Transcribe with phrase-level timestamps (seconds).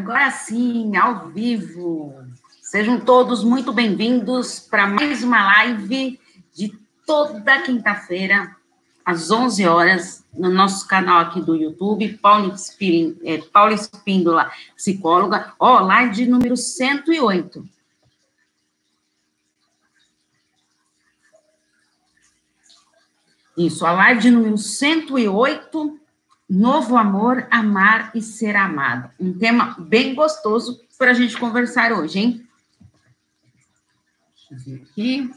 [0.00, 2.14] Agora sim, ao vivo.
[2.62, 6.18] Sejam todos muito bem-vindos para mais uma live
[6.54, 6.72] de
[7.04, 8.56] toda quinta-feira,
[9.04, 12.54] às 11 horas, no nosso canal aqui do YouTube, Paula,
[13.24, 15.52] é, Espíndola, psicóloga.
[15.60, 17.62] Ó, oh, live número 108.
[23.54, 25.99] Isso, a live número 108
[26.50, 29.08] Novo amor, amar e ser amado.
[29.20, 32.48] Um tema bem gostoso para a gente conversar hoje, hein?
[34.34, 35.30] Deixa eu ver aqui.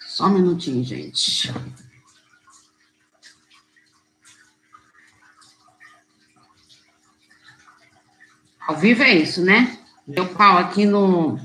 [0.00, 1.52] Só um minutinho, gente.
[8.70, 9.76] Ao vivo é isso, né?
[10.06, 11.36] Deu pau aqui no,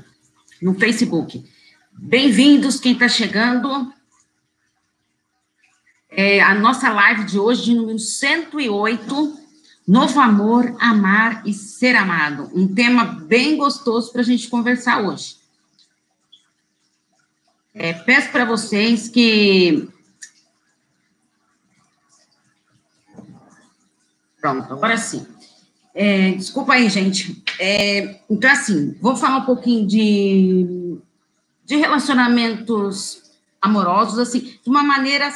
[0.62, 1.44] no Facebook.
[1.92, 3.92] Bem-vindos, quem está chegando.
[6.08, 9.40] É a nossa live de hoje, de número 108,
[9.88, 12.48] Novo Amor, Amar e Ser Amado.
[12.54, 15.34] Um tema bem gostoso para a gente conversar hoje.
[17.74, 19.88] É, peço para vocês que.
[24.40, 25.26] Pronto, agora sim.
[25.98, 27.42] É, desculpa aí, gente.
[27.58, 30.98] É, então, assim, vou falar um pouquinho de,
[31.64, 33.22] de relacionamentos
[33.62, 35.32] amorosos, assim, de uma maneira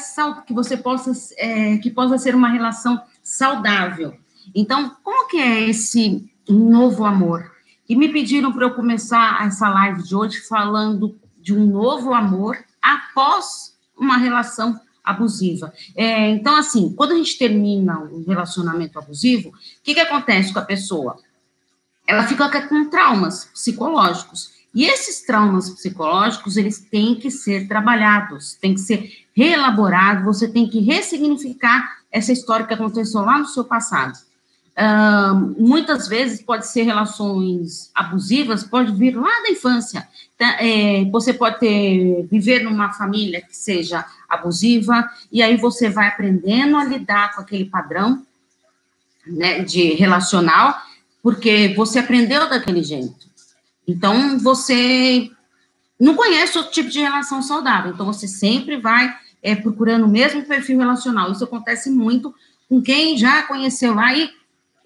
[0.47, 4.15] que você possa, é, que possa ser uma relação saudável.
[4.55, 7.51] Então, como que é esse novo amor?
[7.89, 12.59] E me pediram para eu começar essa live de hoje falando de um novo amor
[12.83, 15.73] após uma relação abusiva.
[15.97, 20.59] É, então, assim, quando a gente termina um relacionamento abusivo, o que, que acontece com
[20.59, 21.17] a pessoa?
[22.07, 24.61] Ela fica com traumas psicológicos.
[24.75, 30.69] E esses traumas psicológicos, eles têm que ser trabalhados, têm que ser reelaborados, você tem
[30.69, 34.19] que ressignificar essa história que aconteceu lá no seu passado.
[35.59, 40.09] Muitas vezes pode ser relações abusivas, pode vir lá da infância.
[40.39, 46.09] Tá, é, você pode ter, viver numa família que seja abusiva, e aí você vai
[46.09, 48.25] aprendendo a lidar com aquele padrão
[49.27, 50.81] né, de relacional,
[51.23, 53.29] porque você aprendeu daquele jeito.
[53.87, 55.31] Então, você
[55.99, 60.43] não conhece outro tipo de relação saudável, então você sempre vai é, procurando o mesmo
[60.45, 61.31] perfil relacional.
[61.31, 62.35] Isso acontece muito
[62.69, 64.31] com quem já conheceu lá e,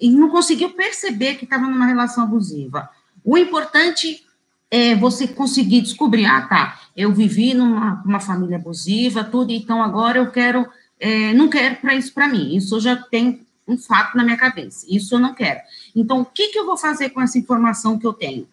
[0.00, 2.88] e não conseguiu perceber que estava numa relação abusiva.
[3.24, 4.24] O importante
[4.70, 10.18] é você conseguir descobrir, ah, tá, eu vivi numa uma família abusiva, tudo, então agora
[10.18, 10.66] eu quero,
[10.98, 14.84] é, não quero para isso para mim, isso já tem um fato na minha cabeça,
[14.88, 15.60] isso eu não quero.
[15.94, 18.46] Então, o que, que eu vou fazer com essa informação que eu tenho?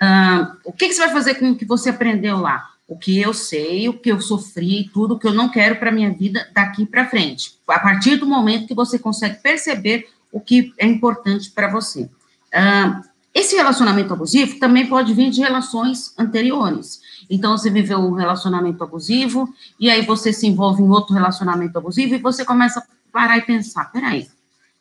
[0.00, 2.70] Ah, o que, que você vai fazer com o que você aprendeu lá?
[2.88, 6.12] O que eu sei, o que eu sofri, tudo que eu não quero para minha
[6.12, 7.56] vida daqui para frente.
[7.68, 12.10] A partir do momento que você consegue perceber o que é importante para você.
[12.52, 17.00] Uh, esse relacionamento abusivo também pode vir de relações anteriores.
[17.30, 22.14] Então, você viveu um relacionamento abusivo, e aí você se envolve em outro relacionamento abusivo,
[22.14, 24.28] e você começa a parar e pensar: peraí,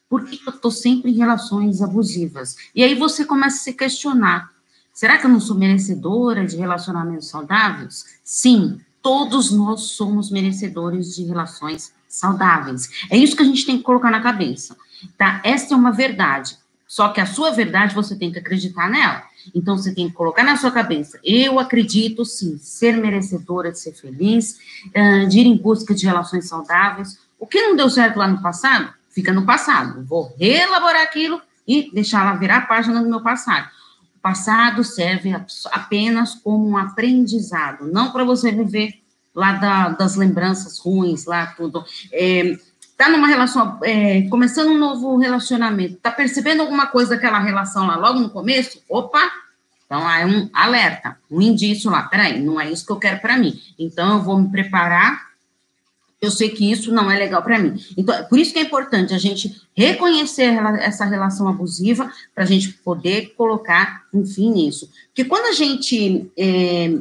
[0.10, 2.58] por que eu estou sempre em relações abusivas?
[2.76, 4.50] E aí você começa a se questionar:
[4.94, 8.20] será que eu não sou merecedora de relacionamentos saudáveis?
[8.22, 12.90] Sim, todos nós somos merecedores de relações saudáveis.
[13.10, 14.76] É isso que a gente tem que colocar na cabeça,
[15.18, 15.42] tá?
[15.44, 16.58] Essa é uma verdade.
[16.88, 19.24] Só que a sua verdade você tem que acreditar nela.
[19.56, 23.94] Então você tem que colocar na sua cabeça: eu acredito sim, ser merecedora de ser
[23.94, 24.60] feliz,
[25.30, 27.18] de ir em busca de relações saudáveis.
[27.40, 30.06] O que não deu certo lá no passado, fica no passado.
[30.06, 33.70] Vou reelaborar aquilo e deixar ela virar a página do meu passado.
[34.22, 35.34] Passado serve
[35.72, 39.02] apenas como um aprendizado, não para você viver
[39.34, 41.84] lá da, das lembranças ruins, lá tudo.
[42.12, 42.58] É,
[42.98, 47.96] tá numa relação, é, começando um novo relacionamento, tá percebendo alguma coisa daquela relação lá
[47.96, 48.82] logo no começo?
[48.88, 49.32] Opa!
[49.86, 53.38] Então, é um alerta, um indício lá, peraí, não é isso que eu quero para
[53.38, 53.60] mim.
[53.78, 55.31] Então, eu vou me preparar,
[56.22, 57.84] eu sei que isso não é legal para mim.
[57.98, 62.74] Então, por isso que é importante a gente reconhecer essa relação abusiva, para a gente
[62.74, 64.88] poder colocar um fim nisso.
[65.08, 66.94] Porque quando a gente é,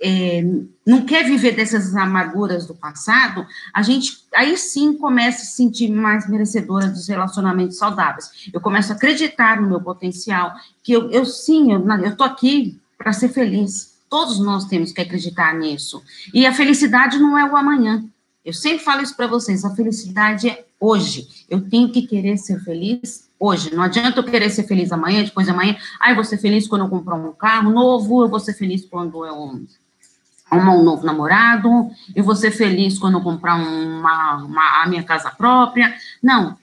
[0.00, 0.44] é,
[0.86, 5.90] não quer viver dessas amarguras do passado, a gente aí sim começa a se sentir
[5.90, 8.30] mais merecedora dos relacionamentos saudáveis.
[8.50, 13.12] Eu começo a acreditar no meu potencial, que eu, eu sim, eu, tô aqui para
[13.12, 13.92] ser feliz.
[14.08, 16.02] Todos nós temos que acreditar nisso.
[16.32, 18.04] E a felicidade não é o amanhã.
[18.44, 21.46] Eu sempre falo isso para vocês, a felicidade é hoje.
[21.48, 23.74] Eu tenho que querer ser feliz hoje.
[23.74, 25.76] Não adianta eu querer ser feliz amanhã, depois de amanhã.
[25.98, 28.84] Ah, eu vou ser feliz quando eu comprar um carro novo, eu vou ser feliz
[28.84, 29.64] quando eu
[30.50, 35.02] arrumar um novo namorado, eu vou ser feliz quando eu comprar uma, uma, a minha
[35.02, 35.94] casa própria.
[36.22, 36.58] Não,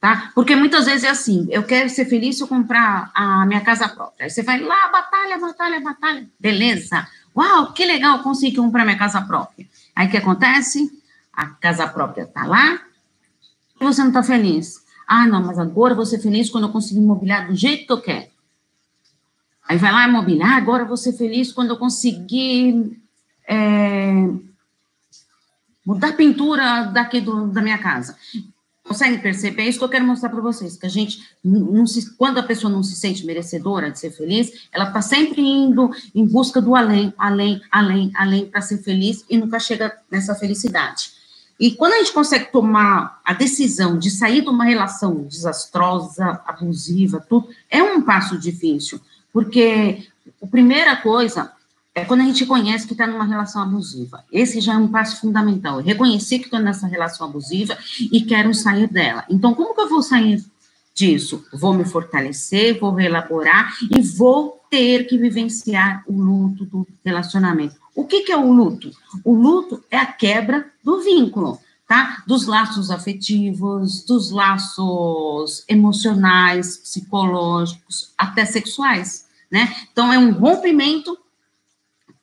[0.00, 0.30] tá?
[0.32, 3.88] Porque muitas vezes é assim, eu quero ser feliz se eu comprar a minha casa
[3.88, 4.24] própria.
[4.26, 6.26] Aí você vai lá, batalha, batalha, batalha.
[6.38, 7.06] Beleza.
[7.36, 9.66] Uau, que legal, consegui comprar minha casa própria.
[9.94, 10.90] Aí o que acontece?
[11.36, 12.80] A casa própria está lá
[13.80, 14.84] e você não está feliz.
[15.06, 17.92] Ah, não, mas agora eu vou ser feliz quando eu conseguir mobiliar do jeito que
[17.92, 18.26] eu quero.
[19.68, 23.00] Aí vai lá e mobiliar, ah, agora eu vou ser feliz quando eu conseguir
[23.48, 24.28] é,
[25.84, 28.16] mudar a pintura daqui do, da minha casa.
[28.82, 29.62] Consegue perceber?
[29.62, 32.42] É isso que eu quero mostrar para vocês, que a gente, não se, quando a
[32.42, 36.76] pessoa não se sente merecedora de ser feliz, ela está sempre indo em busca do
[36.76, 41.15] além, além, além, além, para ser feliz e nunca chega nessa felicidade.
[41.58, 47.24] E quando a gente consegue tomar a decisão de sair de uma relação desastrosa, abusiva,
[47.26, 49.00] tudo, é um passo difícil,
[49.32, 50.06] porque
[50.42, 51.52] a primeira coisa
[51.94, 54.22] é quando a gente conhece que está numa relação abusiva.
[54.30, 55.80] Esse já é um passo fundamental.
[55.80, 57.76] reconhecer que estou nessa relação abusiva
[58.12, 59.24] e quero sair dela.
[59.30, 60.44] Então, como que eu vou sair
[60.94, 61.42] disso?
[61.54, 67.85] Vou me fortalecer, vou reelaborar e vou ter que vivenciar o luto do relacionamento.
[67.96, 68.90] O que, que é o luto?
[69.24, 71.58] O luto é a quebra do vínculo,
[71.88, 72.22] tá?
[72.26, 79.74] Dos laços afetivos, dos laços emocionais, psicológicos, até sexuais, né?
[79.90, 81.18] Então, é um rompimento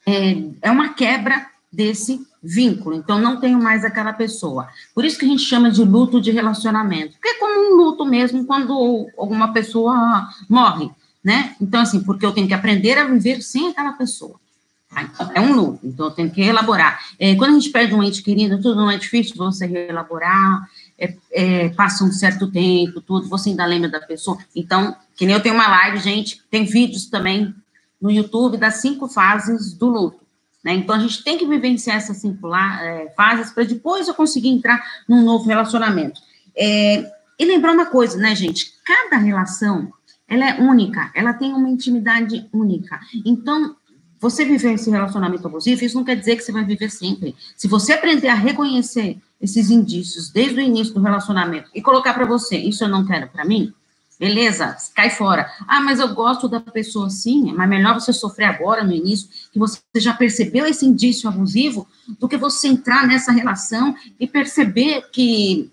[0.05, 4.67] é, é uma quebra desse vínculo, então não tenho mais aquela pessoa.
[4.93, 8.05] Por isso que a gente chama de luto de relacionamento, porque é como um luto
[8.05, 10.91] mesmo quando alguma pessoa morre,
[11.23, 11.55] né?
[11.59, 14.42] Então, assim, porque eu tenho que aprender a viver sem aquela pessoa.
[15.33, 16.99] É um luto, então eu tenho que elaborar.
[17.19, 21.15] É, quando a gente perde um ente querido, tudo não é difícil você reelaborar, é,
[21.31, 24.37] é, passa um certo tempo, tudo, você ainda lembra da pessoa.
[24.55, 27.53] Então, que nem eu tenho uma live, gente, tem vídeos também
[28.01, 30.19] no YouTube das cinco fases do luto.
[30.63, 30.73] Né?
[30.75, 34.49] Então, a gente tem que vivenciar essas cinco lá, é, fases para depois eu conseguir
[34.49, 36.21] entrar num novo relacionamento.
[36.55, 38.73] É, e lembrar uma coisa, né, gente?
[38.85, 39.91] Cada relação,
[40.27, 42.99] ela é única, ela tem uma intimidade única.
[43.25, 43.75] Então,
[44.23, 47.35] você viver esse relacionamento abusivo, isso não quer dizer que você vai viver sempre.
[47.57, 52.25] Se você aprender a reconhecer esses indícios desde o início do relacionamento e colocar para
[52.25, 53.73] você, isso eu não quero para mim,
[54.17, 55.51] Beleza, cai fora.
[55.67, 59.59] Ah, mas eu gosto da pessoa sim, mas melhor você sofrer agora, no início, que
[59.59, 61.85] você já percebeu esse indício abusivo,
[62.19, 65.69] do que você entrar nessa relação e perceber que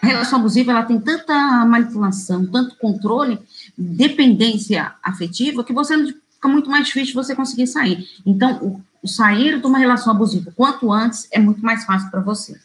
[0.00, 3.40] a relação abusiva ela tem tanta manipulação, tanto controle,
[3.76, 5.96] dependência afetiva, que você
[6.40, 8.08] fica muito mais difícil você conseguir sair.
[8.24, 12.58] Então, o, sair de uma relação abusiva quanto antes é muito mais fácil para você.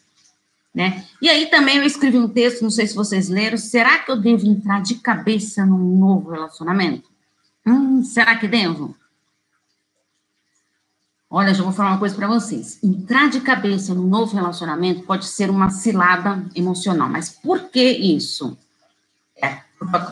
[0.73, 1.05] Né?
[1.21, 4.17] E aí também eu escrevi um texto, não sei se vocês leram, será que eu
[4.17, 7.09] devo entrar de cabeça num novo relacionamento?
[7.65, 8.95] Hum, será que devo?
[11.29, 12.79] Olha, já vou falar uma coisa para vocês.
[12.83, 18.57] Entrar de cabeça num novo relacionamento pode ser uma cilada emocional, mas por que isso?
[19.41, 19.59] É,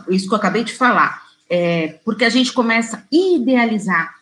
[0.10, 1.23] isso que eu acabei de falar.
[1.56, 4.16] É, porque a gente começa a idealizar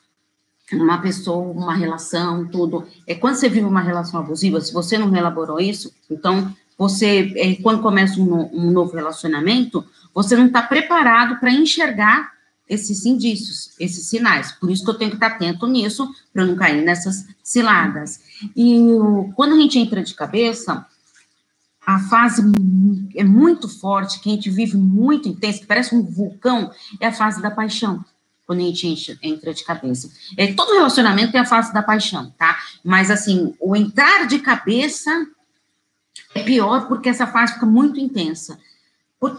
[0.73, 2.85] uma pessoa, uma relação, tudo.
[3.07, 7.55] É quando você vive uma relação abusiva, se você não elaborou isso, então você, é,
[7.63, 9.81] quando começa um, um novo relacionamento,
[10.13, 12.33] você não está preparado para enxergar
[12.67, 14.51] esses indícios, esses sinais.
[14.51, 18.19] Por isso que eu tenho que estar atento nisso, para não cair nessas ciladas.
[18.57, 18.77] E
[19.37, 20.85] quando a gente entra de cabeça,
[21.85, 22.43] a fase
[23.15, 27.11] é muito forte, que a gente vive muito intensa, que parece um vulcão, é a
[27.11, 28.03] fase da paixão
[28.45, 30.11] quando a gente entra de cabeça.
[30.35, 32.57] É, todo relacionamento tem a face da paixão, tá?
[32.83, 35.25] Mas, assim, o entrar de cabeça
[36.35, 38.59] é pior porque essa fase fica muito intensa.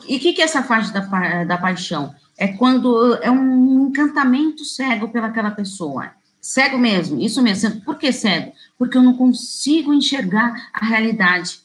[0.09, 2.15] E o que, que é essa fase da, da paixão?
[2.39, 6.11] É quando é um encantamento cego pelaquela pessoa.
[6.41, 7.83] Cego mesmo, isso mesmo.
[7.83, 8.53] Por que cego?
[8.79, 11.61] Porque eu não consigo enxergar a realidade.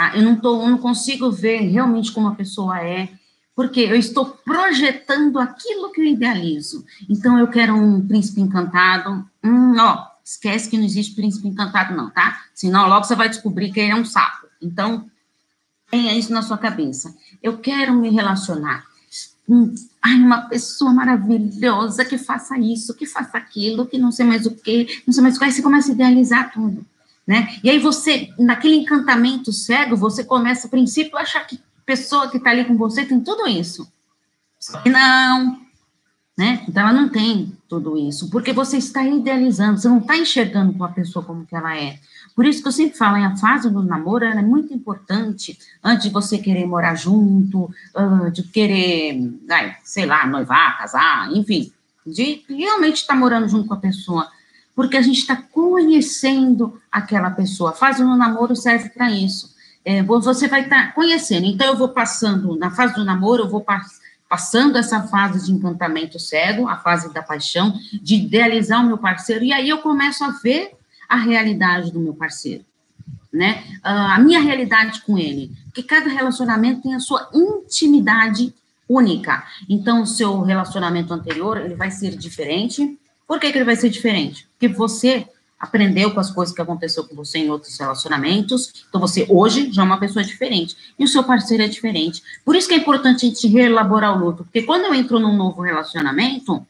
[0.00, 0.16] Tá?
[0.16, 3.10] Eu, não tô, eu não consigo ver realmente como a pessoa é
[3.54, 6.86] porque eu estou projetando aquilo que eu idealizo.
[7.06, 9.22] Então, eu quero um príncipe encantado.
[9.44, 12.44] Hum, ó, esquece que não existe príncipe encantado, não, tá?
[12.54, 14.46] Senão, logo você vai descobrir que ele é um sapo.
[14.62, 15.04] Então,
[15.90, 17.14] tenha isso na sua cabeça.
[17.42, 18.86] Eu quero me relacionar.
[19.46, 24.46] Hum, ai, uma pessoa maravilhosa que faça isso, que faça aquilo, que não sei mais
[24.46, 25.44] o que, não sei mais o que.
[25.44, 26.86] Aí você começa a idealizar tudo.
[27.30, 27.60] Né?
[27.62, 32.38] E aí você, naquele encantamento cego, você começa, a princípio, a achar que pessoa que
[32.38, 33.88] está ali com você tem tudo isso.
[34.84, 35.60] Não.
[36.36, 36.64] né?
[36.68, 40.82] Então ela não tem tudo isso, porque você está idealizando, você não está enxergando com
[40.82, 42.00] a pessoa como que ela é.
[42.34, 46.10] Por isso que eu sempre falo, a fase do namoro é muito importante, antes de
[46.10, 47.70] você querer morar junto,
[48.32, 49.38] de querer,
[49.84, 51.72] sei lá, noivar, casar, enfim,
[52.04, 54.28] de realmente estar tá morando junto com a pessoa,
[54.74, 57.72] porque a gente está conhecendo aquela pessoa.
[57.72, 59.54] Fase do namoro serve para isso.
[59.84, 61.46] É, você vai estar tá conhecendo.
[61.46, 63.64] Então, eu vou passando, na fase do namoro, eu vou
[64.28, 69.44] passando essa fase de encantamento cego, a fase da paixão, de idealizar o meu parceiro,
[69.44, 70.72] e aí eu começo a ver
[71.08, 72.64] a realidade do meu parceiro,
[73.32, 73.64] né?
[73.78, 78.54] Uh, a minha realidade com ele, porque cada relacionamento tem a sua intimidade
[78.88, 79.44] única.
[79.68, 82.98] Então, o seu relacionamento anterior, ele vai ser diferente.
[83.30, 84.48] Por que, que ele vai ser diferente?
[84.58, 85.24] Porque você
[85.56, 89.82] aprendeu com as coisas que aconteceu com você em outros relacionamentos, então você hoje já
[89.82, 92.24] é uma pessoa diferente, e o seu parceiro é diferente.
[92.44, 95.36] Por isso que é importante a gente reelaborar o luto, porque quando eu entro num
[95.36, 96.66] novo relacionamento,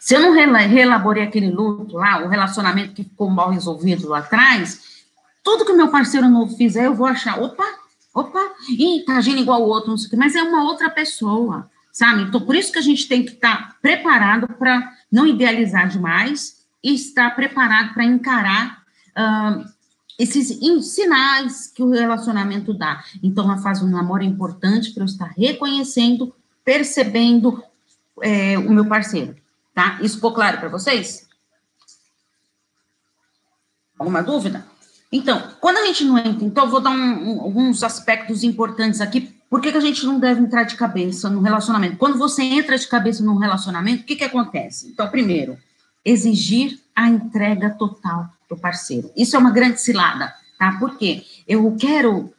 [0.00, 5.04] se eu não reelaborei aquele luto lá, o relacionamento que ficou mal resolvido lá atrás,
[5.40, 7.64] tudo que o meu parceiro novo fizer, eu vou achar, opa,
[8.12, 10.90] opa, ih, tá agindo igual o outro, não sei o que, mas é uma outra
[10.90, 12.24] pessoa, sabe?
[12.24, 16.94] Então, por isso que a gente tem que estar preparado para não idealizar demais, e
[16.94, 18.84] estar preparado para encarar
[19.16, 19.64] uh,
[20.18, 20.60] esses
[20.94, 23.02] sinais que o relacionamento dá.
[23.22, 27.64] Então, a fase do namoro é importante para eu estar reconhecendo, percebendo
[28.22, 29.34] é, o meu parceiro,
[29.74, 29.98] tá?
[30.02, 31.26] Isso ficou claro para vocês?
[33.98, 34.66] Alguma dúvida?
[35.10, 39.00] Então, quando a gente não entra, então eu vou dar um, um, alguns aspectos importantes
[39.00, 39.33] aqui.
[39.48, 41.96] Por que, que, a gente não deve entrar de cabeça no relacionamento?
[41.96, 44.88] Quando você entra de cabeça num relacionamento, o que, que acontece?
[44.88, 45.56] Então, primeiro,
[46.04, 49.10] exigir a entrega total do parceiro.
[49.16, 50.76] Isso é uma grande cilada, tá?
[50.78, 52.32] Porque eu quero.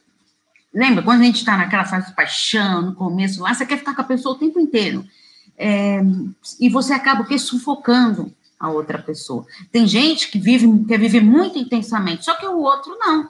[0.74, 3.96] Lembra, quando a gente está naquela fase de paixão, no começo lá, você quer ficar
[3.96, 5.06] com a pessoa o tempo inteiro.
[5.58, 6.02] É,
[6.60, 9.46] e você acaba que sufocando a outra pessoa.
[9.72, 13.30] Tem gente que vive, quer viver muito intensamente, só que o outro não.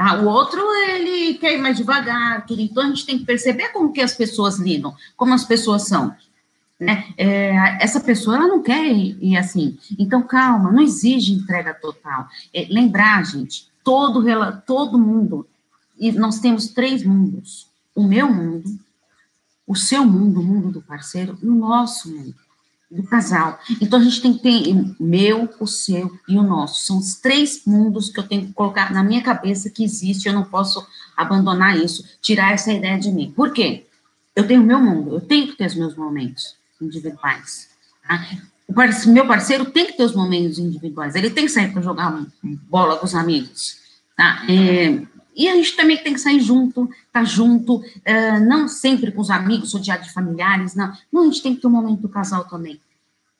[0.00, 0.18] Tá?
[0.18, 4.00] O outro, ele quer ir mais devagar, então a gente tem que perceber como que
[4.00, 6.16] as pessoas lidam, como as pessoas são
[6.80, 7.12] né?
[7.18, 9.78] É, essa pessoa ela não quer ir, ir, assim.
[9.98, 12.26] Então, calma, não exige entrega total.
[12.54, 14.24] É, lembrar, gente, todo,
[14.66, 15.46] todo mundo,
[15.98, 18.78] e nós temos três mundos: o meu mundo,
[19.66, 22.34] o seu mundo, o mundo do parceiro, e o nosso mundo,
[22.90, 23.58] do casal.
[23.80, 26.84] Então, a gente tem que ter o meu, o seu e o nosso.
[26.84, 30.34] São os três mundos que eu tenho que colocar na minha cabeça que existe, eu
[30.34, 30.84] não posso
[31.16, 33.32] abandonar isso, tirar essa ideia de mim.
[33.34, 33.86] Por quê?
[34.34, 37.68] Eu tenho o meu mundo, eu tenho que ter os meus momentos individuais.
[38.06, 38.26] Tá?
[38.68, 42.24] O meu parceiro tem que ter os momentos individuais, ele tem que sair para jogar
[42.42, 43.76] bola com os amigos.
[44.16, 44.44] Tá?
[44.48, 45.02] É,
[45.40, 49.30] e a gente também tem que sair junto, tá junto, é, não sempre com os
[49.30, 50.92] amigos, rodeado de familiares, não.
[51.10, 52.78] Não, a gente tem que ter um momento do casal também.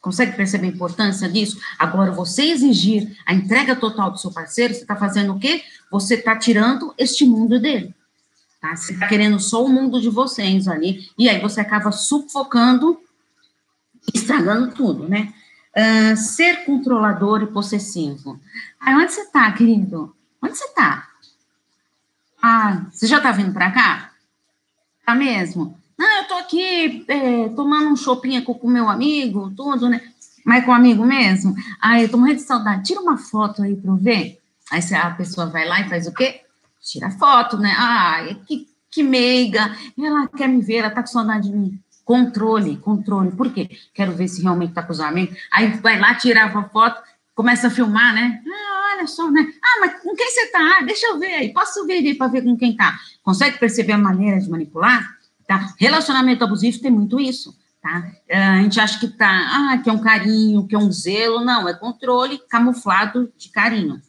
[0.00, 1.60] Consegue perceber a importância disso?
[1.78, 5.62] Agora, você exigir a entrega total do seu parceiro, você está fazendo o quê?
[5.90, 7.94] Você está tirando este mundo dele.
[8.62, 8.74] Tá?
[8.74, 12.98] Você está querendo só o mundo de vocês ali, e aí você acaba sufocando
[14.14, 15.34] estragando tudo, né?
[15.76, 18.40] Uh, ser controlador e possessivo.
[18.80, 20.16] Aí, onde você tá, querido?
[20.42, 21.09] Onde você tá?
[22.42, 24.12] Ah, você já tá vindo pra cá?
[25.04, 25.78] Tá mesmo?
[25.98, 30.00] Não, eu tô aqui é, tomando um shopping com o meu amigo, tudo, né?
[30.44, 31.54] Mas com o amigo mesmo?
[31.80, 32.84] Ah, eu tô morrendo de saudade.
[32.84, 34.38] Tira uma foto aí pra eu ver.
[34.70, 36.40] Aí a pessoa vai lá e faz o quê?
[36.80, 37.74] Tira foto, né?
[37.76, 39.76] Ah, que, que meiga.
[39.98, 41.78] Ela quer me ver, ela tá com saudade de mim.
[42.04, 43.30] Controle, controle.
[43.32, 43.68] Por quê?
[43.92, 45.36] Quero ver se realmente está com os amigos.
[45.52, 47.02] Aí vai lá, tirava a foto,
[47.40, 48.42] começa a filmar, né?
[48.46, 49.50] Ah, olha só, né?
[49.62, 50.58] Ah, mas com quem você está?
[50.58, 51.52] Ah, deixa eu ver aí.
[51.54, 52.98] Posso ver aí para ver com quem está?
[53.22, 55.16] Consegue perceber a maneira de manipular?
[55.48, 55.74] Tá?
[55.78, 57.56] Relacionamento abusivo tem muito isso.
[57.80, 58.12] Tá?
[58.30, 61.42] Ah, a gente acha que tá, ah, que é um carinho, que é um zelo.
[61.42, 64.02] Não, é controle camuflado de carinho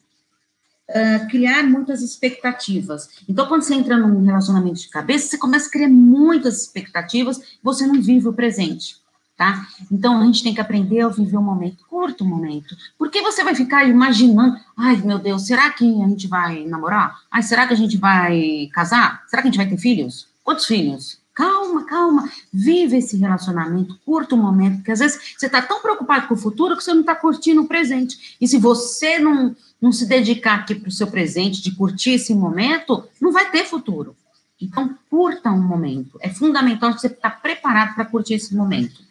[0.90, 3.08] uh, criar muitas expectativas.
[3.26, 7.86] Então, quando você entra num relacionamento de cabeça, você começa a criar muitas expectativas, você
[7.86, 9.01] não vive o presente.
[9.42, 9.66] Tá?
[9.90, 12.76] Então a gente tem que aprender a viver o momento, curto o momento.
[12.96, 17.18] Porque você vai ficar imaginando, ai meu Deus, será que a gente vai namorar?
[17.28, 19.24] Ai, será que a gente vai casar?
[19.26, 20.28] Será que a gente vai ter filhos?
[20.44, 21.18] Quantos filhos?
[21.34, 26.28] Calma, calma, vive esse relacionamento, curta o momento, porque às vezes você está tão preocupado
[26.28, 28.36] com o futuro que você não está curtindo o presente.
[28.40, 32.32] E se você não, não se dedicar aqui para o seu presente, de curtir esse
[32.32, 34.14] momento, não vai ter futuro.
[34.60, 36.16] Então, curta um momento.
[36.20, 39.10] É fundamental você estar preparado para curtir esse momento.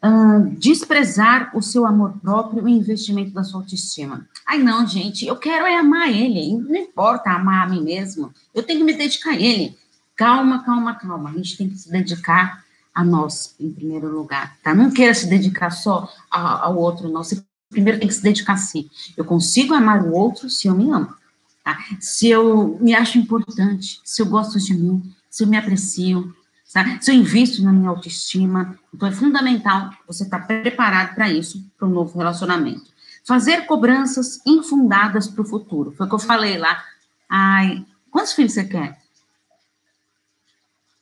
[0.00, 4.28] Uh, desprezar o seu amor próprio e investimento da sua autoestima.
[4.46, 6.56] Ai, não, gente, eu quero é amar ele.
[6.56, 8.32] Não importa amar a mim mesmo.
[8.54, 9.76] Eu tenho que me dedicar a ele.
[10.14, 11.30] Calma, calma, calma.
[11.30, 12.64] A gente tem que se dedicar
[12.94, 14.74] a nós, em primeiro lugar, tá?
[14.74, 17.22] Não queira se dedicar só ao outro, não.
[17.22, 18.90] Você primeiro tem que se dedicar a si.
[19.16, 21.14] Eu consigo amar o outro se eu me amo,
[21.62, 21.78] tá?
[22.00, 26.34] Se eu me acho importante, se eu gosto de mim, se eu me aprecio,
[26.72, 26.98] tá?
[27.00, 28.78] se eu invisto na minha autoestima.
[28.94, 32.90] Então, é fundamental você estar tá preparado para isso, para um novo relacionamento.
[33.24, 35.92] Fazer cobranças infundadas para o futuro.
[35.92, 36.84] Foi o que eu falei lá.
[37.28, 38.98] Ai, quantos filhos você quer?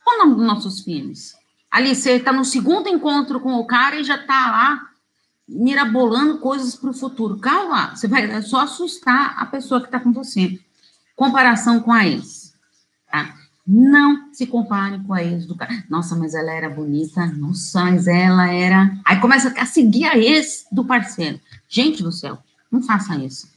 [0.04, 1.34] Qual o nome dos nossos filhos?
[1.70, 4.90] Ali, você está no segundo encontro com o cara e já está lá
[5.48, 7.38] mirabolando coisas para o futuro.
[7.38, 10.58] Calma, você vai só assustar a pessoa que está com você.
[11.14, 12.54] Comparação com a ex.
[13.10, 13.34] Tá?
[13.66, 15.84] Não se compare com a ex do cara.
[15.88, 17.26] Nossa, mas ela era bonita.
[17.26, 18.96] Nossa, mas ela era.
[19.04, 21.40] Aí começa a seguir a ex do parceiro.
[21.68, 22.38] Gente do céu,
[22.70, 23.48] não faça isso.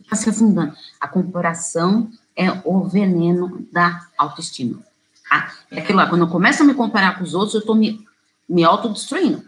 [0.00, 0.72] Está se afundando.
[1.00, 4.78] A comparação é o veneno da autoestima.
[5.28, 5.52] Tá?
[5.70, 8.06] É aquilo lá, quando eu começo a me comparar com os outros, eu estou me,
[8.48, 9.42] me autodestruindo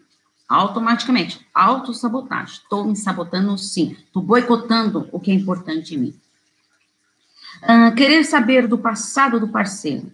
[0.49, 1.47] automaticamente.
[1.55, 2.55] Autossabotagem.
[2.55, 3.97] Estou me sabotando sim.
[4.07, 6.15] Estou boicotando o que é importante em mim.
[7.63, 10.11] Uh, querer saber do passado do parceiro.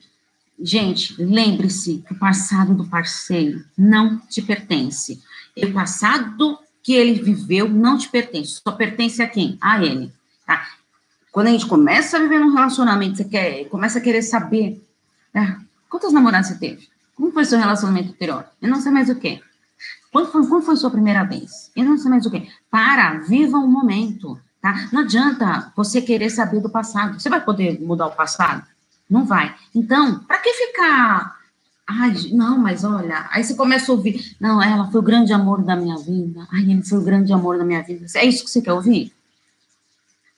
[0.59, 5.23] Gente, lembre-se que o passado do parceiro não te pertence.
[5.57, 8.61] E o passado que ele viveu não te pertence.
[8.63, 9.59] Só pertence a quem?
[9.61, 10.13] A ele.
[10.47, 10.67] Tá?
[11.33, 14.81] Quando a gente começa a viver num relacionamento, você quer, começa a querer saber
[15.33, 15.61] né?
[15.89, 16.89] quantas namoradas você teve?
[17.17, 18.45] Como foi seu relacionamento anterior?
[18.63, 19.43] Eu não sei mais o que.
[20.13, 21.73] Quando foi, quando foi sua primeira vez?
[21.75, 22.49] Eu não sei mais o que.
[22.71, 24.89] Para, viva o momento, tá?
[24.91, 27.21] Não adianta você querer saber do passado.
[27.21, 28.67] Você vai poder mudar o passado?
[29.11, 29.55] Não vai.
[29.75, 31.39] Então, para que ficar
[31.87, 35.63] Ai, não, mas olha, aí você começa a ouvir, não, ela foi o grande amor
[35.63, 38.07] da minha vida, ai, ele foi o grande amor da minha vida.
[38.15, 39.13] É isso que você quer ouvir?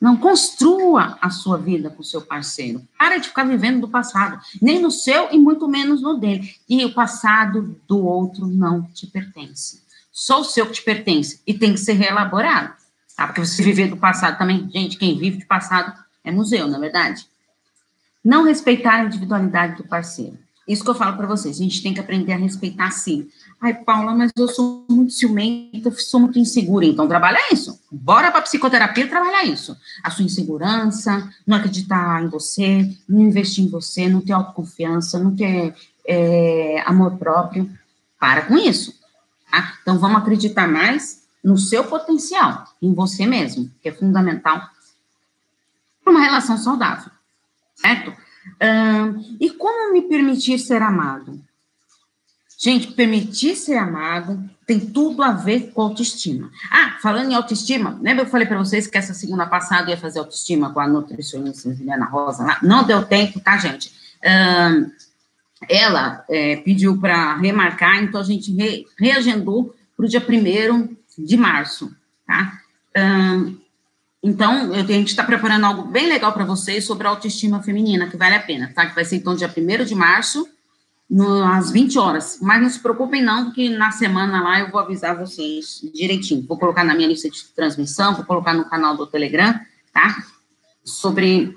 [0.00, 2.82] Não construa a sua vida com o seu parceiro.
[2.98, 6.52] Para de ficar vivendo do passado, nem no seu e muito menos no dele.
[6.68, 9.84] E o passado do outro não te pertence.
[10.10, 12.74] Só o seu que te pertence e tem que ser reelaborado.
[13.16, 13.26] Tá?
[13.26, 15.92] Porque você viver do passado também, gente, quem vive de passado
[16.22, 17.26] é museu, na é verdade.
[18.22, 20.36] Não respeitar a individualidade do parceiro.
[20.68, 23.28] Isso que eu falo para vocês, a gente tem que aprender a respeitar sim.
[23.60, 26.84] Ai, Paula, mas eu sou muito ciumenta, sou muito insegura.
[26.84, 27.80] Então, trabalha isso.
[27.90, 29.76] Bora para psicoterapia trabalhar isso.
[30.02, 35.36] A sua insegurança, não acreditar em você, não investir em você, não ter autoconfiança, não
[35.36, 35.72] ter
[36.04, 37.70] é, amor próprio.
[38.18, 38.92] Para com isso.
[39.48, 39.74] Tá?
[39.82, 44.68] Então, vamos acreditar mais no seu potencial, em você mesmo, que é fundamental
[46.02, 47.12] para uma relação saudável.
[47.76, 48.12] Certo?
[49.40, 51.40] e como me permitir ser amado?
[52.58, 56.50] Gente, permitir ser amado tem tudo a ver com autoestima.
[56.70, 60.18] Ah, falando em autoestima, lembra eu falei para vocês que essa segunda passada ia fazer
[60.18, 62.58] autoestima com a nutricionista Juliana Rosa lá?
[62.62, 63.92] Não deu tempo, tá, gente?
[65.68, 71.36] ela é, pediu para remarcar, então a gente re, reagendou para o dia 1 de
[71.36, 71.94] março,
[72.26, 72.60] tá?
[74.22, 78.16] Então, a gente está preparando algo bem legal para vocês sobre a autoestima feminina, que
[78.16, 78.86] vale a pena, tá?
[78.86, 80.48] Que vai ser, então, dia 1 de março,
[81.08, 82.38] no, às 20 horas.
[82.42, 86.44] Mas não se preocupem, não, porque na semana lá eu vou avisar vocês direitinho.
[86.46, 89.60] Vou colocar na minha lista de transmissão, vou colocar no canal do Telegram,
[89.92, 90.16] tá?
[90.84, 91.56] Sobre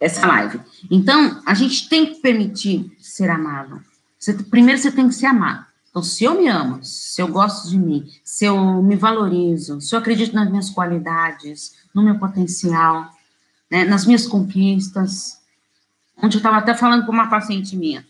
[0.00, 0.58] essa live.
[0.90, 3.82] Então, a gente tem que permitir ser amado.
[4.18, 5.66] Você, primeiro, você tem que ser amado.
[5.90, 9.94] Então, se eu me amo, se eu gosto de mim, se eu me valorizo, se
[9.94, 13.10] eu acredito nas minhas qualidades, no meu potencial,
[13.70, 15.40] né, nas minhas conquistas.
[16.16, 18.06] Onde eu estava até falando com uma paciente minha.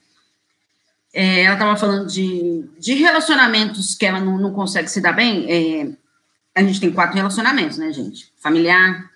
[1.12, 5.50] É, ela estava falando de, de relacionamentos que ela não, não consegue se dar bem.
[5.50, 5.92] É,
[6.54, 8.32] a gente tem quatro relacionamentos, né, gente?
[8.36, 9.10] Familiar,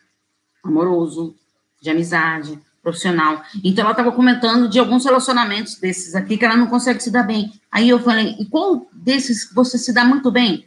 [0.63, 1.35] amoroso,
[1.81, 3.43] de amizade, profissional.
[3.65, 7.25] Então, ela estava comentando de alguns relacionamentos desses aqui que ela não consegue se dar
[7.25, 7.53] bem.
[7.73, 10.65] Aí eu falei, e qual desses você se dá muito bem?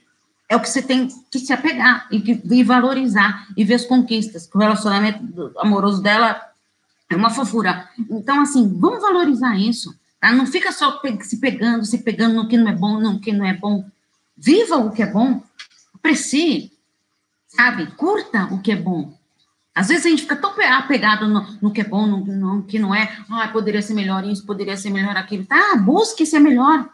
[0.50, 3.86] é o que você tem que se apegar e, que, e valorizar e ver as
[3.86, 4.50] conquistas.
[4.54, 6.42] O relacionamento amoroso dela
[7.10, 7.90] é uma fofura.
[8.10, 9.94] Então, assim, vamos valorizar isso.
[10.22, 10.32] Tá?
[10.32, 13.46] Não fica só se pegando, se pegando no que não é bom, no que não
[13.46, 13.86] é bom.
[14.38, 15.44] Viva o que é bom.
[15.94, 16.72] Aprecie,
[17.48, 17.88] sabe?
[17.98, 19.14] Curta o que é bom.
[19.78, 22.80] Às vezes a gente fica tão apegado no, no que é bom, no, no, que
[22.80, 23.16] não é.
[23.30, 25.46] Ah, poderia ser melhor isso, poderia ser melhor aquilo.
[25.46, 26.90] Tá, busque ser melhor,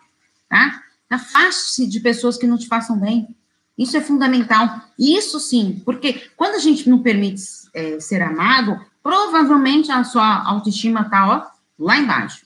[0.49, 0.83] tá?
[1.09, 3.33] Afaste-se de pessoas que não te façam bem.
[3.77, 4.81] Isso é fundamental.
[4.99, 7.41] Isso sim, porque quando a gente não permite
[7.73, 11.47] é, ser amado, provavelmente a sua autoestima está ó,
[11.79, 12.45] lá embaixo.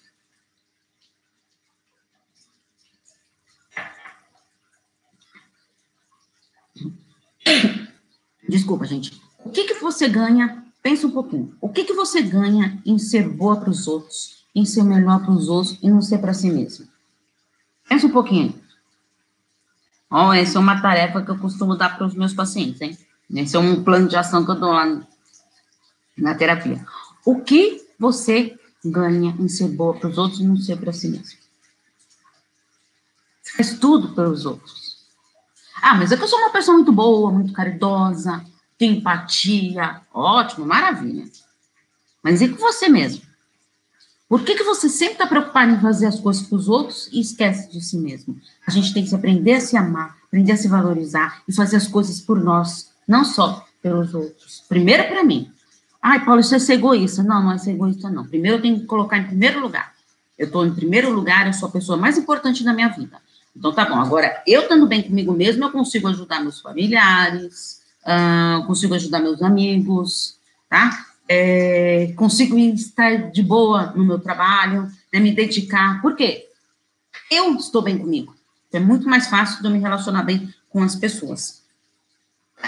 [8.47, 9.26] Desculpa, gente.
[9.47, 10.61] O que, que você ganha?
[10.83, 11.55] Pensa um pouquinho.
[11.61, 15.31] O que, que você ganha em ser boa para os outros, em ser melhor para
[15.31, 16.85] os outros e não ser para si mesmo?
[17.87, 18.61] Pensa um pouquinho.
[20.11, 22.97] Ó, essa é uma tarefa que eu costumo dar para os meus pacientes, hein?
[23.33, 25.01] Esse é um plano de ação que eu dou lá
[26.17, 26.85] na terapia.
[27.25, 31.07] O que você ganha em ser boa para os outros e não ser para si
[31.07, 31.39] mesmo?
[33.55, 34.97] Faz tudo pelos outros.
[35.81, 38.43] Ah, mas é que eu sou uma pessoa muito boa, muito caridosa,
[38.77, 40.01] tenho empatia.
[40.13, 41.25] Ótimo, maravilha.
[42.23, 43.21] Mas e com você mesmo?
[44.29, 47.21] Por que, que você sempre está preocupado em fazer as coisas para os outros e
[47.21, 48.37] esquece de si mesmo?
[48.67, 51.87] A gente tem que aprender a se amar, aprender a se valorizar e fazer as
[51.87, 54.63] coisas por nós, não só pelos outros.
[54.67, 55.49] Primeiro para mim.
[56.01, 57.23] Ai, Paulo, isso é ser egoísta.
[57.23, 58.27] Não, não é ser egoísta, não.
[58.27, 59.93] Primeiro eu tenho que colocar em primeiro lugar.
[60.37, 63.19] Eu estou em primeiro lugar, eu sou a pessoa mais importante da minha vida.
[63.55, 63.95] Então tá bom.
[63.95, 69.41] Agora, eu estando bem comigo mesmo, eu consigo ajudar meus familiares, uh, consigo ajudar meus
[69.41, 70.37] amigos,
[70.69, 71.07] tá?
[71.27, 76.01] é, consigo estar de boa no meu trabalho, né, me dedicar.
[76.01, 76.47] Por quê?
[77.29, 78.35] Eu estou bem comigo.
[78.71, 81.63] É muito mais fácil de eu me relacionar bem com as pessoas.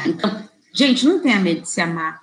[0.05, 2.21] Então, gente, não tenha medo de se amar.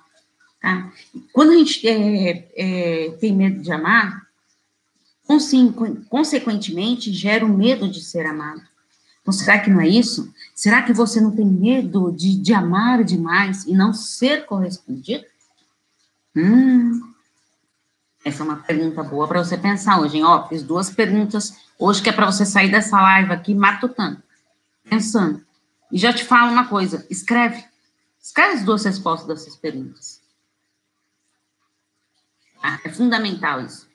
[0.61, 0.91] Tá?
[1.31, 4.27] Quando a gente é, é, tem medo de amar,
[6.09, 8.61] consequentemente, gera o medo de ser amado.
[9.21, 10.33] Então, será que não é isso?
[10.57, 15.23] Será que você não tem medo de, de amar demais e não ser correspondido?
[16.35, 17.13] Hum,
[18.25, 20.23] essa é uma pergunta boa para você pensar hoje, hein?
[20.23, 24.19] Ó, fiz duas perguntas hoje que é para você sair dessa live aqui matutando,
[24.89, 25.45] pensando.
[25.91, 27.63] E já te falo uma coisa, escreve.
[28.19, 30.19] Escreve as duas respostas dessas perguntas.
[32.63, 33.87] Ah, é fundamental isso.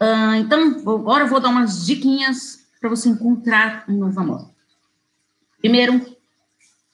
[0.00, 4.55] Ah, então, agora eu vou dar umas diquinhas para você encontrar um novo amor.
[5.58, 6.16] Primeiro,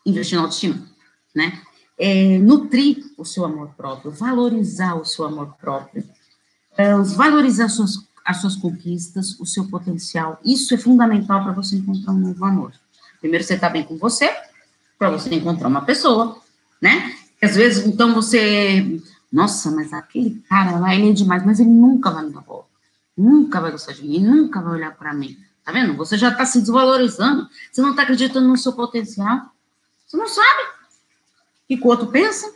[0.05, 0.87] investir na autoestima,
[1.35, 1.63] né?
[1.99, 6.05] é, nutrir o seu amor próprio, valorizar o seu amor próprio,
[6.77, 10.41] é, valorizar as suas, as suas conquistas, o seu potencial.
[10.45, 12.73] Isso é fundamental para você encontrar um novo amor.
[13.21, 14.35] Primeiro, você está bem com você,
[14.99, 16.41] para você encontrar uma pessoa,
[16.81, 17.15] né?
[17.41, 19.01] Às vezes, então, você.
[19.33, 22.67] Nossa, mas aquele cara lá, ele é demais, mas ele nunca vai me dar bola.
[23.17, 25.39] Nunca vai gostar de mim, nunca vai olhar para mim.
[25.65, 25.97] Tá vendo?
[25.97, 29.53] Você já está se desvalorizando, você não está acreditando no seu potencial.
[30.07, 30.63] Você não sabe
[31.69, 32.53] que, que o outro pensa,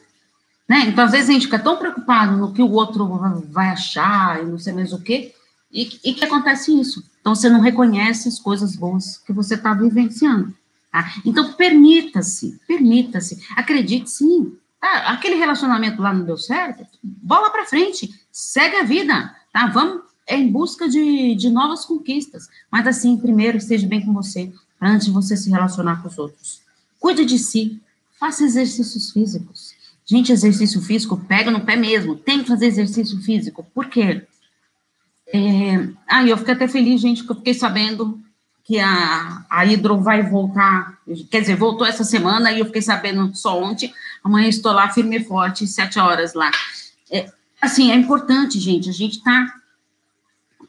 [0.68, 0.80] né?
[0.88, 3.06] Então, às vezes, a gente fica tão preocupado no que o outro
[3.50, 5.34] vai achar e não sei mais o quê,
[5.72, 7.02] e, e que acontece isso.
[7.20, 10.54] Então, você não reconhece as coisas boas que você está vivenciando.
[10.90, 11.14] Tá?
[11.24, 14.56] Então, permita-se, permita-se, acredite sim.
[14.80, 15.10] Tá?
[15.10, 19.66] Aquele relacionamento lá não deu certo, bola para frente, segue a vida, tá?
[19.68, 22.48] Vamos é em busca de, de novas conquistas.
[22.70, 26.60] Mas, assim, primeiro, esteja bem com você, antes de você se relacionar com os outros.
[26.98, 27.80] Cuide de si,
[28.18, 29.74] Faça exercícios físicos.
[30.04, 32.16] Gente, exercício físico pega no pé mesmo.
[32.16, 33.66] Tem que fazer exercício físico.
[33.74, 34.26] Por quê?
[35.28, 35.88] É...
[36.08, 38.20] Ah, eu fiquei até feliz, gente, que eu fiquei sabendo
[38.64, 40.98] que a, a Hidro vai voltar,
[41.30, 43.92] quer dizer, voltou essa semana e eu fiquei sabendo só ontem.
[44.24, 46.50] Amanhã estou lá firme e forte, sete horas lá.
[47.10, 49.46] É, assim, é importante, gente, a gente tá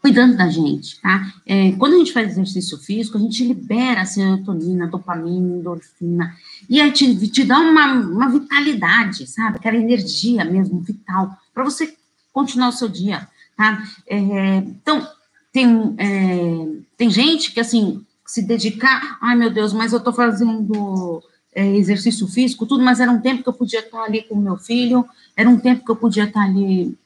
[0.07, 1.33] cuidando da gente, tá?
[1.45, 6.33] É, quando a gente faz exercício físico, a gente libera a serotonina, dopamina, endorfina,
[6.69, 9.57] e aí te, te dá uma, uma vitalidade, sabe?
[9.57, 11.93] Aquela energia mesmo, vital, para você
[12.31, 13.83] continuar o seu dia, tá?
[14.07, 15.05] É, então,
[15.51, 21.21] tem, é, tem gente que, assim, se dedicar, ai meu Deus, mas eu tô fazendo
[21.53, 24.41] é, exercício físico, tudo, mas era um tempo que eu podia estar ali com o
[24.41, 26.97] meu filho, era um tempo que eu podia estar ali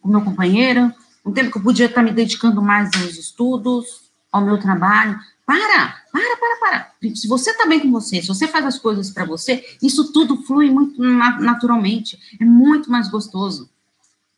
[0.00, 0.90] com o meu companheiro,
[1.28, 5.18] um tempo que eu podia estar me dedicando mais aos estudos, ao meu trabalho.
[5.44, 7.14] Para, para, para, para.
[7.14, 10.42] Se você está bem com você, se você faz as coisas para você, isso tudo
[10.42, 12.18] flui muito naturalmente.
[12.40, 13.70] É muito mais gostoso.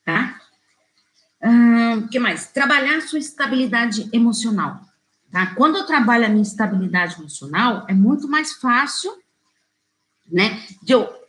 [0.04, 0.40] Tá?
[1.42, 2.48] O uh, que mais?
[2.48, 4.80] Trabalhar sua estabilidade emocional.
[5.30, 5.54] Tá?
[5.54, 9.12] Quando eu trabalho a minha estabilidade emocional, é muito mais fácil
[10.30, 11.19] né, de eu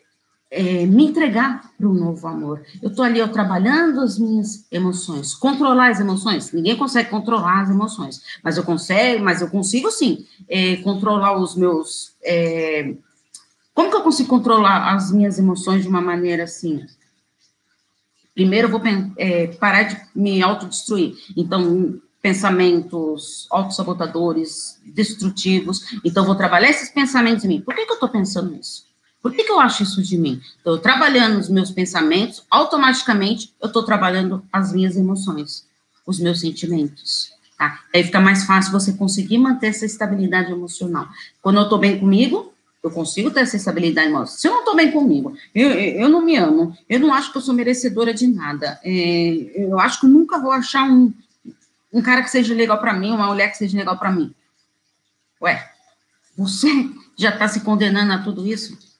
[0.51, 2.61] é, me entregar para um novo amor.
[2.81, 6.51] Eu estou ali eu, trabalhando as minhas emoções, controlar as emoções.
[6.51, 11.55] Ninguém consegue controlar as emoções, mas eu consigo, mas eu consigo sim é, controlar os
[11.55, 12.13] meus.
[12.21, 12.93] É,
[13.73, 16.85] como que eu consigo controlar as minhas emoções de uma maneira assim?
[18.35, 18.81] Primeiro eu vou
[19.17, 21.15] é, parar de me autodestruir.
[21.37, 25.97] Então, pensamentos autossabotadores, destrutivos.
[26.03, 27.61] Então, vou trabalhar esses pensamentos em mim.
[27.61, 28.90] Por que, que eu estou pensando nisso?
[29.21, 30.41] Por que, que eu acho isso de mim?
[30.57, 35.65] Estou trabalhando os meus pensamentos, automaticamente eu estou trabalhando as minhas emoções,
[36.05, 37.31] os meus sentimentos.
[37.57, 37.79] Tá?
[37.93, 41.07] Aí fica mais fácil você conseguir manter essa estabilidade emocional.
[41.41, 44.39] Quando eu estou bem comigo, eu consigo ter essa estabilidade emocional.
[44.39, 47.37] Se eu não estou bem comigo, eu, eu não me amo, eu não acho que
[47.37, 51.13] eu sou merecedora de nada, é, eu acho que nunca vou achar um.
[51.93, 54.33] um cara que seja legal para mim, uma mulher que seja legal para mim.
[55.39, 55.69] Ué,
[56.35, 56.67] você
[57.15, 58.90] já está se condenando a tudo isso?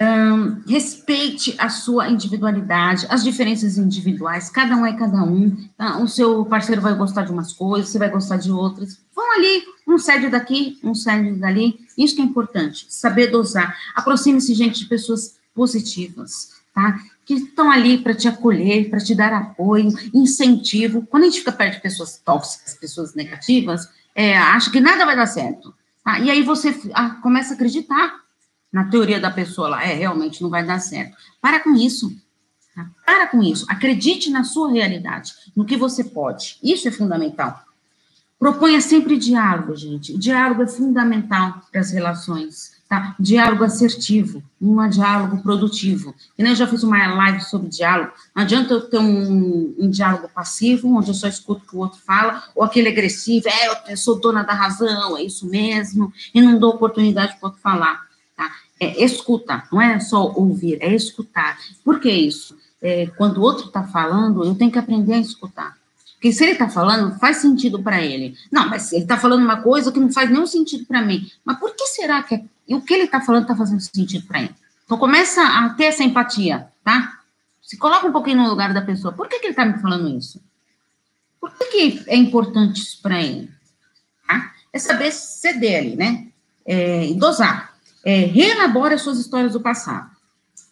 [0.00, 5.54] Um, respeite a sua individualidade, as diferenças individuais, cada um é cada um.
[5.76, 5.98] Tá?
[5.98, 8.98] O seu parceiro vai gostar de umas coisas, você vai gostar de outras.
[9.14, 11.78] Vão ali, um cede daqui, um cede dali.
[11.96, 13.76] Isso que é importante, saber dosar.
[13.94, 16.98] Aproxime-se, gente, de pessoas positivas, tá?
[17.26, 21.06] Que estão ali para te acolher, para te dar apoio, incentivo.
[21.06, 24.34] Quando a gente fica perto de pessoas tóxicas, pessoas negativas, é,
[24.72, 25.74] que nada vai dar certo.
[26.02, 26.18] Tá?
[26.18, 28.21] E aí você ah, começa a acreditar
[28.72, 31.16] na teoria da pessoa lá, é, realmente não vai dar certo.
[31.40, 32.10] Para com isso.
[32.74, 32.88] Tá?
[33.04, 33.66] Para com isso.
[33.68, 36.58] Acredite na sua realidade, no que você pode.
[36.62, 37.62] Isso é fundamental.
[38.38, 40.14] Proponha sempre diálogo, gente.
[40.14, 42.72] O diálogo é fundamental para as relações.
[42.88, 43.14] Tá?
[43.18, 46.14] Diálogo assertivo, um diálogo produtivo.
[46.36, 48.12] E nem eu já fiz uma live sobre diálogo.
[48.34, 51.78] Não adianta eu ter um, um, diálogo passivo, onde eu só escuto o que o
[51.78, 56.40] outro fala, ou aquele agressivo, é, eu sou dona da razão, é isso mesmo, e
[56.42, 58.11] não dou oportunidade para o outro falar
[58.82, 61.56] é escuta, não é só ouvir, é escutar.
[61.84, 62.58] Por que isso?
[62.80, 65.76] É, quando o outro está falando, eu tenho que aprender a escutar.
[66.14, 68.36] Porque se ele está falando, faz sentido para ele.
[68.50, 71.30] Não, mas ele está falando uma coisa que não faz nenhum sentido para mim.
[71.44, 74.42] Mas por que será que e o que ele está falando está fazendo sentido para
[74.42, 74.54] ele?
[74.84, 77.20] Então começa a ter essa empatia, tá?
[77.60, 79.12] Se coloca um pouquinho no lugar da pessoa.
[79.12, 80.40] Por que, que ele está me falando isso?
[81.40, 83.50] Por que, que é importante isso para ele?
[84.26, 84.52] Tá?
[84.72, 86.28] É saber ceder ali, né?
[86.64, 87.71] É, dosar
[88.04, 90.10] é, reelabore as suas histórias do passado.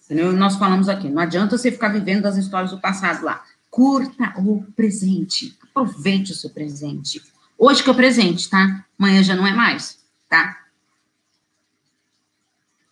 [0.04, 0.32] Entendeu?
[0.32, 3.44] Nós falamos aqui, não adianta você ficar vivendo as histórias do passado lá.
[3.70, 5.56] Curta o presente.
[5.62, 7.22] Aproveite o seu presente.
[7.56, 8.84] Hoje que é o presente, tá?
[8.98, 10.56] Amanhã já não é mais, tá?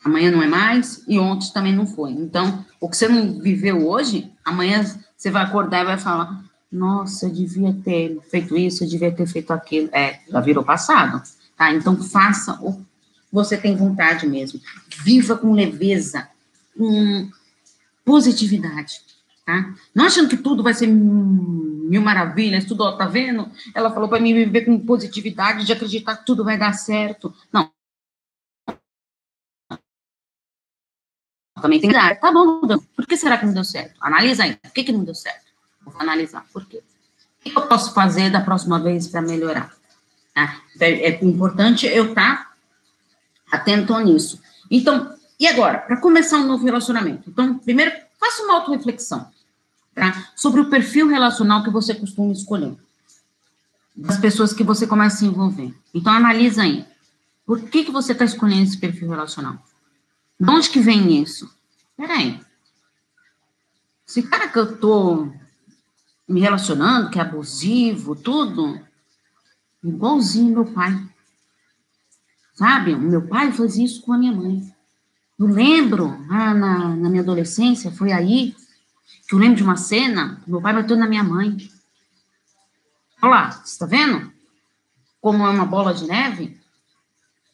[0.05, 2.13] Amanhã não é mais e ontem também não foi.
[2.13, 4.85] Então, o que você não viveu hoje, amanhã
[5.17, 9.27] você vai acordar e vai falar: Nossa, eu devia ter feito isso, eu devia ter
[9.27, 9.89] feito aquilo.
[9.93, 11.21] É, já virou passado,
[11.57, 11.73] tá?
[11.75, 12.87] Então, faça o
[13.33, 14.61] você tem vontade mesmo.
[15.03, 16.29] Viva com leveza,
[16.77, 17.31] com
[18.05, 19.01] positividade,
[19.45, 19.75] tá?
[19.95, 23.51] Não achando que tudo vai ser mil maravilhas, tudo, ó, tá vendo?
[23.75, 27.35] Ela falou para mim viver com positividade, de acreditar que tudo vai dar certo.
[27.53, 27.71] Não.
[31.61, 32.15] Também tem que.
[32.17, 32.61] Tá bom,
[32.95, 33.97] por que será que não deu certo?
[34.01, 34.57] Analisa aí.
[34.57, 35.47] Por que, que não deu certo?
[35.83, 36.47] Vou analisar.
[36.53, 36.83] Por quê?
[37.41, 39.75] O que eu posso fazer da próxima vez para melhorar?
[40.35, 40.61] Tá?
[40.81, 42.48] É, é importante eu estar tá
[43.51, 44.41] atentam nisso.
[44.71, 47.31] Então, e agora, para começar um novo relacionamento?
[47.31, 49.31] Então, primeiro, faça uma autorreflexão,
[49.95, 50.31] tá?
[50.35, 52.77] Sobre o perfil relacional que você costuma escolher.
[53.95, 55.75] Das pessoas que você começa a se envolver.
[55.93, 56.85] Então, analisa aí.
[57.45, 59.59] Por que, que você está escolhendo esse perfil relacional?
[60.39, 61.51] De onde que vem isso?
[61.97, 62.41] Peraí.
[64.07, 65.29] Esse cara que eu tô
[66.29, 68.81] me relacionando, que é abusivo, tudo,
[69.83, 70.95] igualzinho meu pai.
[72.59, 72.93] Sabe?
[72.93, 74.75] O meu pai fazia isso com a minha mãe.
[75.39, 78.53] Eu lembro, na, na minha adolescência, foi aí
[79.29, 81.57] que eu lembro de uma cena, meu pai bateu na minha mãe.
[83.23, 84.33] Olha lá, você está vendo?
[85.21, 86.61] Como é uma bola de neve?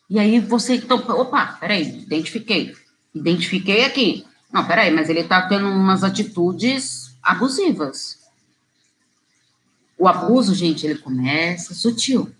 [0.08, 2.74] E aí você, então, opa, peraí, identifiquei.
[3.14, 4.24] Identifiquei aqui.
[4.50, 8.20] Não, peraí, mas ele está tendo umas atitudes abusivas.
[9.98, 12.34] O abuso, gente, ele começa sutil.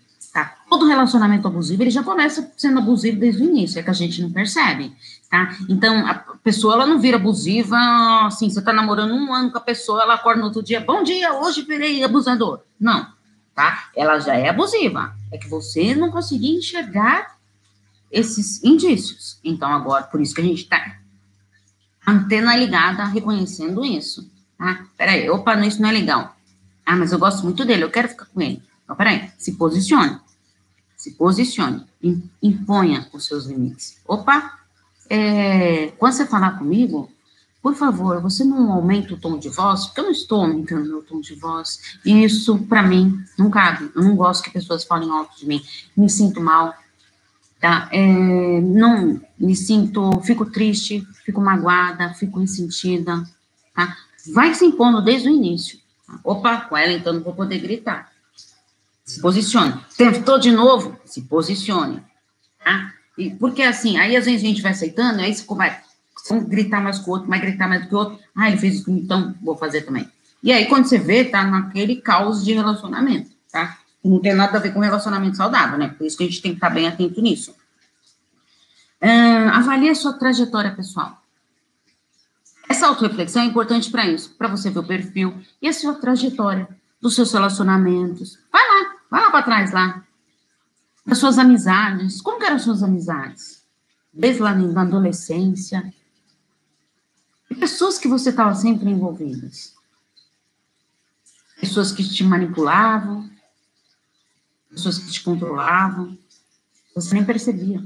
[0.75, 4.21] Todo relacionamento abusivo, ele já começa sendo abusivo desde o início, é que a gente
[4.21, 4.93] não percebe,
[5.29, 5.55] tá?
[5.69, 7.77] Então, a pessoa, ela não vira abusiva,
[8.25, 11.01] assim, você tá namorando um ano com a pessoa, ela acorda no outro dia, bom
[11.01, 12.59] dia, hoje virei abusador.
[12.77, 13.07] Não,
[13.55, 13.89] tá?
[13.95, 17.37] Ela já é abusiva, é que você não conseguia enxergar
[18.11, 19.39] esses indícios.
[19.45, 20.97] Então, agora, por isso que a gente tá
[22.05, 24.85] antena ligada, reconhecendo isso, tá?
[24.97, 26.35] Peraí, opa, isso não é legal.
[26.85, 28.61] Ah, mas eu gosto muito dele, eu quero ficar com ele.
[28.83, 30.24] Então, peraí, se posicione
[31.05, 31.85] se posicione,
[32.41, 33.99] imponha os seus limites.
[34.07, 34.57] Opa,
[35.07, 37.11] é, quando você falar comigo,
[37.61, 41.03] por favor, você não aumenta o tom de voz, porque eu não estou aumentando meu
[41.03, 41.99] tom de voz.
[42.03, 43.91] E isso, para mim, não cabe.
[43.95, 45.61] Eu não gosto que pessoas falem alto de mim.
[45.95, 46.73] Me sinto mal,
[47.59, 47.87] tá?
[47.91, 53.23] É, não, me sinto, fico triste, fico magoada, fico ressentida,
[53.75, 53.95] tá?
[54.33, 55.77] Vai se impondo desde o início.
[56.23, 58.11] Opa, com ela então não vou poder gritar.
[59.05, 59.79] Se posicione.
[59.95, 60.99] Tentou de novo?
[61.05, 62.03] Se posicione.
[62.63, 62.91] Tá?
[63.17, 65.79] E, porque assim, aí às vezes a gente vai aceitando, aí você vai
[66.31, 68.19] um gritar mais que o outro, vai gritar mais do que o outro.
[68.35, 70.09] Ah, ele fez isso, então vou fazer também.
[70.41, 73.77] E aí, quando você vê, tá naquele caos de relacionamento, tá?
[74.03, 75.89] Não tem nada a ver com relacionamento saudável, né?
[75.89, 77.51] Por isso que a gente tem que estar bem atento nisso.
[79.01, 81.21] Uh, avalie a sua trajetória pessoal.
[82.67, 86.67] Essa auto-reflexão é importante para isso, para você ver o perfil e a sua trajetória
[87.01, 88.39] dos seus relacionamentos.
[88.51, 88.74] Vai lá,
[89.15, 90.03] vai lá para trás lá.
[91.05, 92.19] Das suas amizades.
[92.19, 93.63] Como eram as suas amizades?
[94.13, 95.93] Desde lá na adolescência.
[97.57, 99.73] Pessoas que você estava sempre envolvidas.
[101.61, 103.29] Pessoas que te manipulavam,
[104.69, 106.17] pessoas que te controlavam.
[106.93, 107.81] Você nem percebia.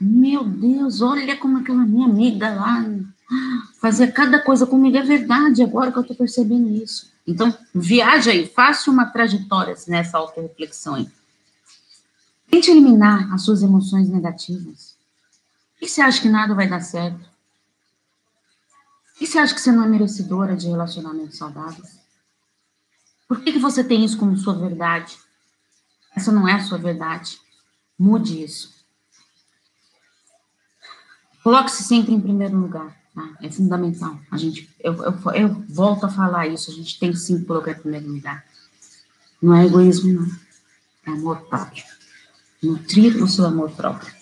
[0.00, 2.84] Meu Deus, olha como aquela minha amiga lá
[3.80, 4.96] fazia cada coisa comigo.
[4.96, 7.13] É verdade, agora que eu estou percebendo isso.
[7.26, 11.10] Então, viaja aí, faça uma trajetória nessa auto-reflexão aí.
[12.50, 14.96] Tente eliminar as suas emoções negativas.
[15.80, 17.28] E você acha que nada vai dar certo?
[19.20, 21.98] E você acha que você não é merecedora de relacionamentos saudáveis?
[23.26, 25.16] Por que, que você tem isso como sua verdade?
[26.14, 27.40] Essa não é a sua verdade.
[27.98, 28.74] Mude isso.
[31.42, 33.03] Coloque-se sempre em primeiro lugar.
[33.14, 33.28] Tá?
[33.40, 34.18] É fundamental.
[34.30, 36.70] A gente, eu, eu, eu, volto a falar isso.
[36.70, 38.44] A gente tem que sim colocar em primeiro lugar.
[39.40, 40.30] Não é egoísmo, não.
[41.06, 41.84] É amor próprio.
[42.62, 44.12] Nutrir o seu amor próprio.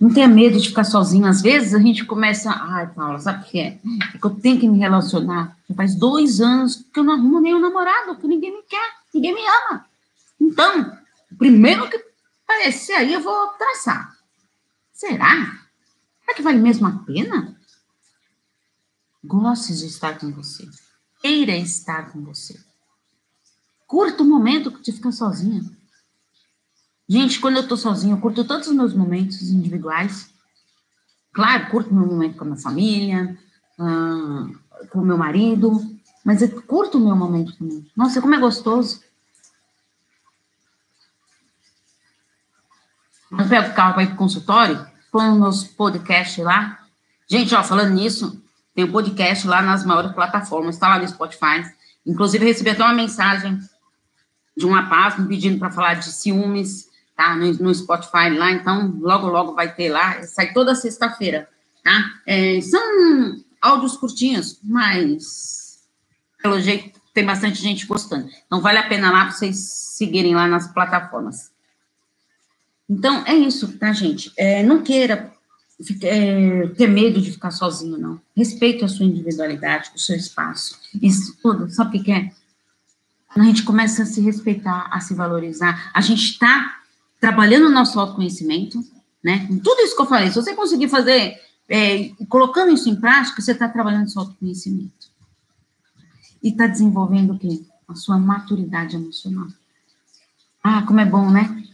[0.00, 1.26] Não tenha medo de ficar sozinho.
[1.26, 2.50] Às vezes a gente começa.
[2.50, 3.78] Ai, Paula, sabe o que é?
[4.12, 5.56] É que eu tenho que me relacionar.
[5.68, 9.34] Já faz dois anos que eu não arrumo nenhum namorado, que ninguém me quer, ninguém
[9.34, 9.86] me ama.
[10.40, 10.98] Então,
[11.38, 12.02] primeiro que
[12.44, 14.16] aparecer aí, eu vou traçar.
[14.92, 15.63] Será?
[16.24, 17.54] Será que vale mesmo a pena?
[19.22, 20.68] Goste de estar com você.
[21.20, 22.58] Queira estar com você.
[23.86, 25.62] Curta o momento de ficar sozinha.
[27.08, 30.32] Gente, quando eu tô sozinha, eu curto todos os meus momentos individuais.
[31.32, 33.38] Claro, curto meu momento com a minha família,
[33.78, 35.80] uh, com o meu marido,
[36.24, 37.86] mas eu curto o meu momento também.
[37.94, 39.02] Nossa, como é gostoso.
[43.30, 46.80] Eu pego o carro para ir para o consultório, põe os meus podcasts lá.
[47.30, 48.42] Gente, ó, falando nisso,
[48.74, 51.64] tem um podcast lá nas maiores plataformas, está lá no Spotify.
[52.04, 53.56] Inclusive, recebi até uma mensagem
[54.56, 57.36] de um rapaz me pedindo para falar de ciúmes, tá?
[57.36, 60.20] No, no, Spotify lá, então logo, logo vai ter lá.
[60.24, 61.48] Sai toda sexta-feira,
[61.84, 62.10] tá?
[62.26, 65.78] É, são áudios curtinhos, mas
[66.42, 68.28] pelo jeito tem bastante gente gostando.
[68.46, 69.58] Então vale a pena lá vocês
[69.96, 71.53] seguirem lá nas plataformas.
[72.88, 74.32] Então, é isso, tá, gente?
[74.36, 75.32] É, não queira
[76.02, 78.20] é, ter medo de ficar sozinho, não.
[78.36, 80.78] Respeite a sua individualidade, o seu espaço.
[81.02, 82.30] Isso tudo, sabe o que é?
[83.34, 86.80] A gente começa a se respeitar, a se valorizar, a gente está
[87.20, 88.78] trabalhando o nosso autoconhecimento,
[89.22, 89.48] né?
[89.64, 93.52] Tudo isso que eu falei, se você conseguir fazer, é, colocando isso em prática, você
[93.52, 95.08] está trabalhando o seu autoconhecimento.
[96.42, 97.64] E está desenvolvendo o quê?
[97.88, 99.48] A sua maturidade emocional.
[100.62, 101.64] Ah, como é bom, né?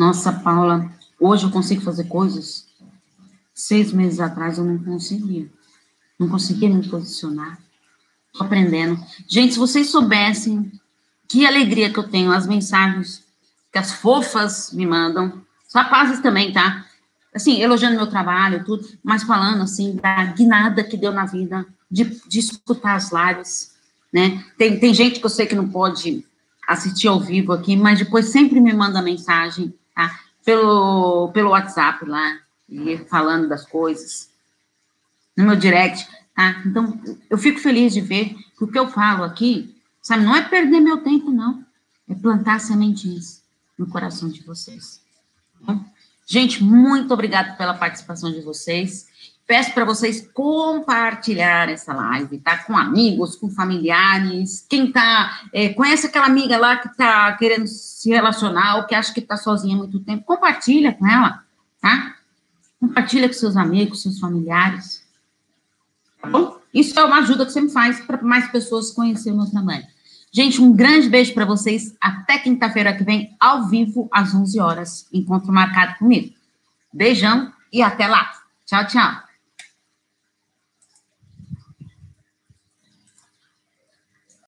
[0.00, 2.66] Nossa, Paula, hoje eu consigo fazer coisas.
[3.52, 5.46] Seis meses atrás eu não conseguia.
[6.18, 7.58] Não conseguia me posicionar.
[8.40, 8.98] Aprendendo.
[9.28, 10.72] Gente, se vocês soubessem
[11.28, 13.22] que alegria que eu tenho, as mensagens
[13.70, 16.86] que as fofas me mandam, os rapazes também, tá?
[17.34, 22.04] Assim, elogiando meu trabalho, tudo, mas falando, assim, da guinada que deu na vida, de,
[22.26, 23.74] de escutar as lives,
[24.10, 24.42] né?
[24.56, 26.24] Tem, tem gente que eu sei que não pode
[26.66, 30.20] assistir ao vivo aqui, mas depois sempre me manda mensagem tá?
[30.44, 32.38] Pelo, pelo WhatsApp lá,
[33.08, 34.30] falando das coisas,
[35.36, 36.62] no meu direct, tá?
[36.64, 40.42] Então, eu fico feliz de ver que o que eu falo aqui, sabe, não é
[40.42, 41.64] perder meu tempo, não.
[42.08, 43.42] É plantar sementinhas
[43.78, 45.00] no coração de vocês.
[45.64, 45.78] Tá?
[46.26, 49.06] Gente, muito obrigada pela participação de vocês.
[49.50, 52.58] Peço para vocês compartilhar essa live, tá?
[52.58, 54.64] Com amigos, com familiares.
[54.70, 59.12] Quem tá, é, conhece aquela amiga lá que tá querendo se relacionar ou que acha
[59.12, 61.42] que tá sozinha há muito tempo, compartilha com ela,
[61.80, 62.14] tá?
[62.78, 65.04] Compartilha com seus amigos, seus familiares.
[66.22, 66.56] Tá bom?
[66.72, 69.84] Isso é uma ajuda que você me faz para mais pessoas conhecerem o trabalho.
[70.30, 71.92] Gente, um grande beijo para vocês.
[72.00, 75.08] Até quinta-feira que vem, ao vivo, às 11 horas.
[75.12, 76.32] Encontro marcado comigo.
[76.94, 78.30] Beijão e até lá.
[78.64, 79.29] Tchau, tchau.